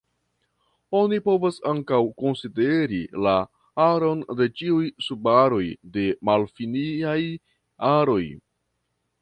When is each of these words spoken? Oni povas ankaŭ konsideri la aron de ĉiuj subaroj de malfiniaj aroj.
Oni 0.99 1.19
povas 1.25 1.59
ankaŭ 1.71 1.99
konsideri 2.21 3.01
la 3.27 3.35
aron 3.85 4.25
de 4.41 4.49
ĉiuj 4.63 4.89
subaroj 5.09 5.63
de 5.99 6.09
malfiniaj 6.31 7.19
aroj. 7.95 8.23